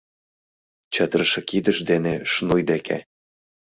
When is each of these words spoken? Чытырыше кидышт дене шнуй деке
Чытырыше 0.93 1.41
кидышт 1.49 1.83
дене 1.91 2.13
шнуй 2.31 2.61
деке 2.71 2.97